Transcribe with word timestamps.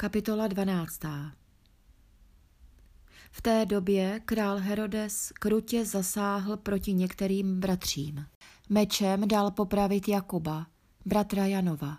Kapitola 0.00 0.46
12. 0.46 1.00
V 3.30 3.42
té 3.42 3.66
době 3.66 4.20
král 4.24 4.56
Herodes 4.56 5.32
krutě 5.32 5.84
zasáhl 5.84 6.56
proti 6.56 6.92
některým 6.92 7.60
bratřím. 7.60 8.26
Mečem 8.68 9.28
dal 9.28 9.50
popravit 9.50 10.08
Jakuba, 10.08 10.66
bratra 11.06 11.46
Janova. 11.46 11.98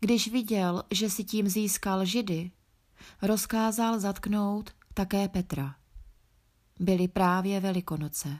Když 0.00 0.28
viděl, 0.32 0.82
že 0.90 1.10
si 1.10 1.24
tím 1.24 1.48
získal 1.48 2.04
židy, 2.04 2.50
rozkázal 3.22 4.00
zatknout 4.00 4.70
také 4.94 5.28
Petra. 5.28 5.74
Byly 6.80 7.08
právě 7.08 7.60
velikonoce. 7.60 8.38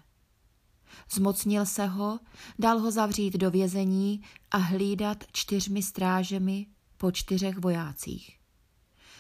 Zmocnil 1.11 1.67
se 1.67 1.87
ho, 1.87 2.19
dal 2.59 2.79
ho 2.79 2.91
zavřít 2.91 3.35
do 3.35 3.51
vězení 3.51 4.23
a 4.51 4.57
hlídat 4.57 5.25
čtyřmi 5.33 5.83
strážemi 5.83 6.67
po 6.97 7.13
čtyřech 7.13 7.59
vojácích. 7.59 8.39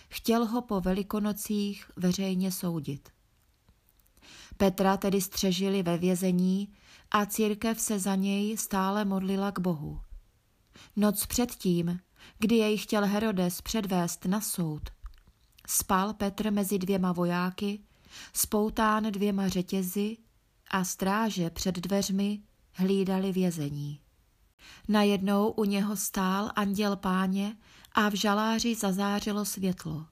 Chtěl 0.09 0.47
ho 0.47 0.62
po 0.62 0.80
velikonocích 0.80 1.91
veřejně 1.97 2.52
soudit. 2.52 3.09
Petra 4.57 4.97
tedy 4.97 5.21
střežili 5.21 5.83
ve 5.83 5.99
vězení 5.99 6.69
a 7.11 7.27
církev 7.27 7.80
se 7.80 7.99
za 7.99 8.15
něj 8.15 8.57
stále 8.57 9.05
modlila 9.05 9.52
k 9.52 9.59
Bohu. 9.59 10.01
Noc 10.97 11.27
předtím, 11.27 12.01
kdy 12.39 12.57
jej 12.57 12.79
chtěl 12.79 13.07
Herodes 13.07 13.62
předvést 13.62 14.24
na 14.24 14.41
soud, 14.41 14.83
spal 15.66 16.15
Petr 16.15 16.52
mezi 16.52 16.79
dvěma 16.79 17.13
vojáky, 17.13 17.80
spoután 18.33 19.02
dvěma 19.02 19.49
řetězy 19.49 20.16
a 20.71 20.85
stráže 20.85 21.51
před 21.51 21.74
dveřmi 21.74 22.43
hlídali 22.73 23.33
vězení. 23.33 24.01
Najednou 24.88 25.51
u 25.51 25.65
něho 25.65 25.96
stál 25.96 26.51
anděl 26.57 26.96
páně 26.96 27.57
a 27.93 28.09
v 28.09 28.15
žaláři 28.15 28.74
zazářilo 28.74 29.45
světlo. 29.45 30.07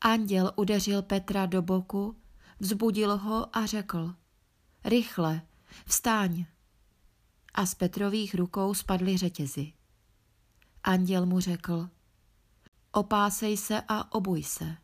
Anděl 0.00 0.52
udeřil 0.56 1.02
Petra 1.02 1.46
do 1.46 1.62
boku, 1.62 2.16
vzbudil 2.60 3.16
ho 3.16 3.56
a 3.56 3.66
řekl, 3.66 4.14
rychle, 4.84 5.42
vstáň. 5.86 6.44
A 7.54 7.66
z 7.66 7.74
Petrových 7.74 8.34
rukou 8.34 8.74
spadly 8.74 9.16
řetězy. 9.16 9.72
Anděl 10.84 11.26
mu 11.26 11.40
řekl, 11.40 11.88
opásej 12.92 13.56
se 13.56 13.82
a 13.88 14.12
obuj 14.12 14.42
se. 14.42 14.76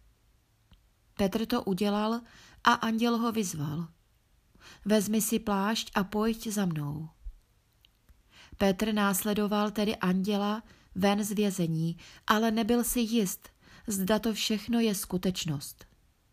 Petr 1.15 1.47
to 1.47 1.63
udělal 1.63 2.21
a 2.65 2.73
anděl 2.73 3.19
ho 3.19 3.33
vyzval. 3.33 3.89
Vezmi 4.85 5.21
si 5.21 5.39
plášť 5.39 5.91
a 5.95 6.05
pojď 6.05 6.47
za 6.47 6.67
mnou. 6.67 7.09
Petr 8.59 8.93
následoval 8.95 9.71
tedy 9.71 9.97
anděla 9.97 10.63
ven 10.95 11.25
z 11.25 11.33
vězení, 11.33 11.97
ale 12.27 12.51
nebyl 12.51 12.85
si 12.85 13.01
jist, 13.01 13.49
zda 13.87 14.19
to 14.19 14.35
všechno 14.35 14.81
je 14.81 14.95
skutečnost. 14.95 15.87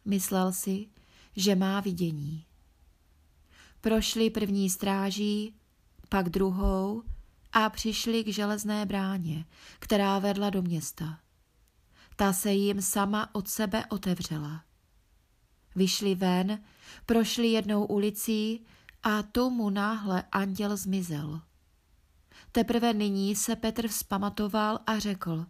Myslel 0.06 0.54
si, 0.54 0.88
že 1.36 1.56
má 1.56 1.80
vidění. 1.80 2.46
Prošli 3.82 4.30
první 4.30 4.70
stráží, 4.70 5.56
pak 6.10 6.30
druhou 6.30 7.04
a 7.52 7.70
přišli 7.70 8.24
k 8.24 8.28
železné 8.28 8.86
bráně, 8.86 9.46
která 9.80 10.20
vedla 10.20 10.50
do 10.50 10.62
města. 10.62 11.20
Ta 12.16 12.34
se 12.34 12.54
jim 12.54 12.82
sama 12.82 13.36
od 13.36 13.48
sebe 13.48 13.86
otevřela. 13.86 14.64
Vyšli 15.76 16.16
ven, 16.16 16.64
prošli 17.06 17.48
jednou 17.48 17.86
ulicí 17.86 18.66
a 19.04 19.24
tu 19.24 19.50
mu 19.50 19.70
náhle 19.70 20.24
anděl 20.32 20.78
zmizel. 20.78 21.42
Teprve 22.52 22.94
nyní 22.94 23.36
se 23.36 23.56
Petr 23.56 23.88
vzpamatoval 23.88 24.80
a 24.88 25.00
řekl, 25.00 25.46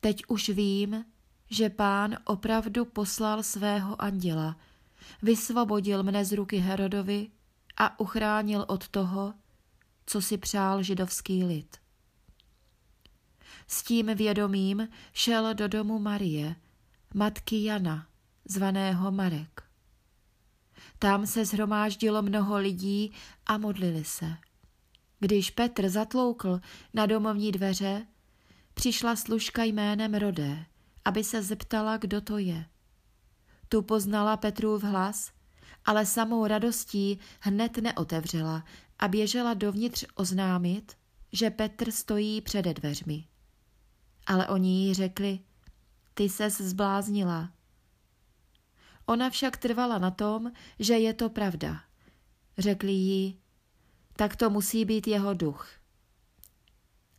teď 0.00 0.22
už 0.28 0.48
vím, 0.48 1.04
že 1.50 1.70
pán 1.70 2.16
opravdu 2.24 2.84
poslal 2.84 3.42
svého 3.42 4.02
anděla, 4.02 4.56
vysvobodil 5.22 6.02
mne 6.02 6.24
z 6.24 6.32
ruky 6.32 6.56
Herodovi 6.56 7.30
a 7.76 8.00
uchránil 8.00 8.64
od 8.68 8.88
toho, 8.88 9.34
co 10.06 10.22
si 10.22 10.38
přál 10.38 10.82
židovský 10.82 11.44
lid. 11.44 11.76
S 13.66 13.82
tím 13.82 14.06
vědomím 14.14 14.88
šel 15.12 15.54
do 15.54 15.68
domu 15.68 15.98
Marie, 15.98 16.56
matky 17.14 17.64
Jana, 17.64 18.06
zvaného 18.44 19.10
Marek. 19.10 19.62
Tam 20.98 21.26
se 21.26 21.44
zhromáždilo 21.44 22.22
mnoho 22.22 22.56
lidí 22.56 23.12
a 23.46 23.58
modlili 23.58 24.04
se. 24.04 24.36
Když 25.20 25.50
Petr 25.50 25.88
zatloukl 25.88 26.60
na 26.94 27.06
domovní 27.06 27.52
dveře, 27.52 28.06
přišla 28.74 29.16
služka 29.16 29.64
jménem 29.64 30.14
Rodé, 30.14 30.66
aby 31.04 31.24
se 31.24 31.42
zeptala, 31.42 31.96
kdo 31.96 32.20
to 32.20 32.38
je. 32.38 32.66
Tu 33.68 33.82
poznala 33.82 34.36
Petrův 34.36 34.82
hlas, 34.82 35.32
ale 35.84 36.06
samou 36.06 36.46
radostí 36.46 37.18
hned 37.40 37.76
neotevřela 37.76 38.64
a 38.98 39.08
běžela 39.08 39.54
dovnitř 39.54 40.04
oznámit, 40.14 40.96
že 41.32 41.50
Petr 41.50 41.90
stojí 41.90 42.40
přede 42.40 42.74
dveřmi. 42.74 43.24
Ale 44.26 44.48
oni 44.48 44.86
jí 44.86 44.94
řekli, 44.94 45.38
ty 46.14 46.28
ses 46.28 46.60
zbláznila. 46.60 47.52
Ona 49.06 49.30
však 49.30 49.56
trvala 49.56 49.98
na 49.98 50.10
tom, 50.10 50.52
že 50.78 50.94
je 50.98 51.14
to 51.14 51.30
pravda. 51.30 51.80
Řekli 52.58 52.92
jí, 52.92 53.40
tak 54.20 54.36
to 54.36 54.50
musí 54.50 54.84
být 54.84 55.06
jeho 55.06 55.34
duch. 55.34 55.68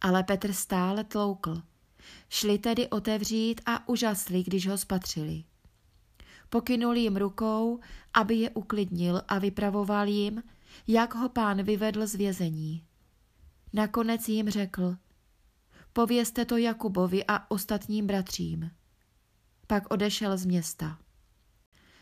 Ale 0.01 0.23
Petr 0.23 0.53
stále 0.53 1.03
tloukl. 1.03 1.61
Šli 2.29 2.57
tedy 2.59 2.87
otevřít 2.87 3.61
a 3.65 3.89
užasli, 3.89 4.43
když 4.43 4.67
ho 4.67 4.77
spatřili. 4.77 5.43
Pokynul 6.49 6.95
jim 6.95 7.17
rukou, 7.17 7.79
aby 8.13 8.35
je 8.35 8.49
uklidnil 8.49 9.21
a 9.27 9.39
vypravoval 9.39 10.07
jim, 10.07 10.43
jak 10.87 11.15
ho 11.15 11.29
pán 11.29 11.63
vyvedl 11.63 12.07
z 12.07 12.15
vězení. 12.15 12.85
Nakonec 13.73 14.29
jim 14.29 14.49
řekl, 14.49 14.95
povězte 15.93 16.45
to 16.45 16.57
Jakubovi 16.57 17.25
a 17.27 17.51
ostatním 17.51 18.07
bratřím. 18.07 18.71
Pak 19.67 19.93
odešel 19.93 20.37
z 20.37 20.45
města. 20.45 20.97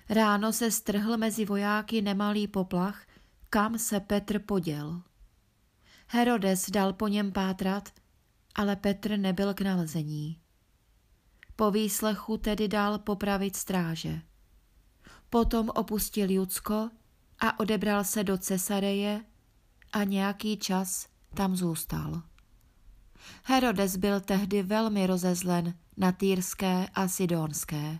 Ráno 0.09 0.53
se 0.53 0.71
strhl 0.71 1.17
mezi 1.17 1.45
vojáky 1.45 2.01
nemalý 2.01 2.47
poplach, 2.47 3.05
kam 3.49 3.79
se 3.79 3.99
Petr 3.99 4.39
poděl. 4.39 5.01
Herodes 6.07 6.69
dal 6.69 6.93
po 6.93 7.07
něm 7.07 7.31
pátrat, 7.31 7.89
ale 8.55 8.75
Petr 8.75 9.17
nebyl 9.17 9.53
k 9.53 9.61
nalezení. 9.61 10.39
Po 11.55 11.71
výslechu 11.71 12.37
tedy 12.37 12.67
dal 12.67 12.99
popravit 12.99 13.55
stráže. 13.55 14.21
Potom 15.29 15.69
opustil 15.69 16.31
Judsko 16.31 16.89
a 17.39 17.59
odebral 17.59 18.03
se 18.03 18.23
do 18.23 18.37
Cesareje 18.37 19.25
a 19.91 20.03
nějaký 20.03 20.57
čas 20.57 21.07
tam 21.33 21.55
zůstal. 21.55 22.21
Herodes 23.43 23.95
byl 23.95 24.19
tehdy 24.19 24.63
velmi 24.63 25.07
rozezlen 25.07 25.73
na 25.97 26.11
Týrské 26.11 26.87
a 26.93 27.07
Sidonské. 27.07 27.99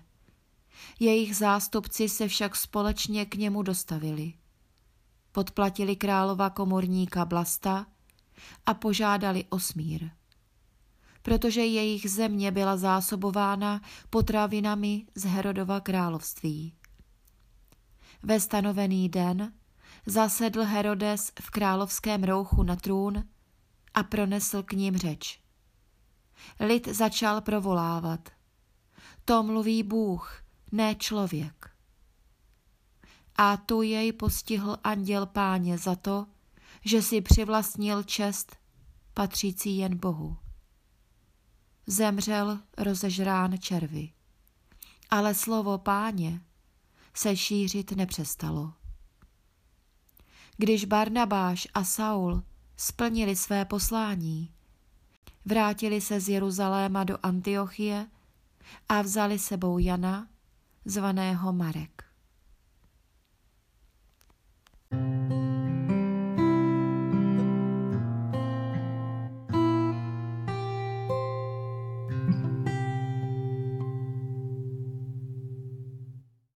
Jejich 1.00 1.36
zástupci 1.36 2.10
se 2.10 2.28
však 2.28 2.56
společně 2.56 3.26
k 3.26 3.36
němu 3.36 3.64
dostavili. 3.64 4.34
Podplatili 5.40 5.96
králova 5.96 6.50
komorníka 6.50 7.26
Blasta 7.26 7.86
a 8.66 8.74
požádali 8.74 9.46
o 9.50 9.60
smír. 9.60 10.10
Protože 11.22 11.66
jejich 11.66 12.12
země 12.12 12.52
byla 12.52 12.78
zásobována 12.78 13.82
potravinami 14.10 15.06
z 15.16 15.26
Herodova 15.26 15.80
království. 15.80 16.74
Ve 18.24 18.40
stanovený 18.40 19.10
den 19.10 19.54
zasedl 20.06 20.64
Herodes 20.64 21.32
v 21.42 21.50
královském 21.50 22.24
rouchu 22.24 22.64
na 22.64 22.76
trůn 22.76 23.24
a 23.94 24.04
pronesl 24.04 24.64
k 24.64 24.74
ním 24.74 24.98
řeč. 24.98 25.40
Lid 26.60 26.88
začal 26.88 27.42
provolávat. 27.42 28.30
To 29.26 29.44
mluví 29.44 29.84
Bůh, 29.84 30.44
ne 30.72 30.96
člověk. 30.96 31.79
A 33.42 33.58
tu 33.58 33.82
jej 33.82 34.14
postihl 34.14 34.78
anděl 34.84 35.26
páně 35.26 35.78
za 35.78 35.96
to, 35.96 36.28
že 36.86 37.02
si 37.02 37.22
přivlastnil 37.22 38.04
čest 38.04 38.56
patřící 39.14 39.78
jen 39.78 39.98
Bohu. 39.98 40.38
Zemřel 41.88 42.60
rozežrán 42.78 43.58
červy. 43.58 44.14
Ale 45.10 45.34
slovo 45.36 45.78
páně 45.78 46.42
se 47.14 47.38
šířit 47.38 47.92
nepřestalo. 47.92 48.74
Když 50.58 50.86
Barnabáš 50.86 51.68
a 51.74 51.84
Saul 51.84 52.44
splnili 52.78 53.36
své 53.36 53.66
poslání, 53.66 54.54
vrátili 55.46 56.02
se 56.02 56.20
z 56.20 56.30
Jeruzaléma 56.30 57.04
do 57.04 57.18
Antiochie 57.24 58.08
a 58.90 59.02
vzali 59.02 59.40
sebou 59.40 59.78
Jana, 59.78 60.28
zvaného 60.86 61.54
Marek. 61.54 62.09
Thank 64.92 65.34
you. 65.34 65.39